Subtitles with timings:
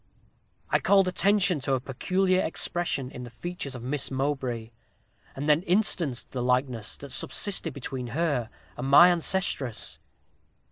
[0.71, 4.71] I called attention to a peculiar expression in the features of Miss Mowbray,
[5.35, 9.99] and then instanced the likeness that subsisted between her and my ancestress.